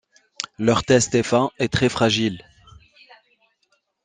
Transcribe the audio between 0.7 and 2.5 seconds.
test est fin et très fragile.